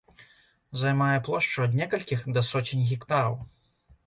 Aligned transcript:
Займае 0.81 1.17
плошчу 1.27 1.65
ад 1.67 1.77
некалькіх 1.81 2.25
да 2.39 2.45
соцень 2.51 2.83
гектараў. 2.95 3.39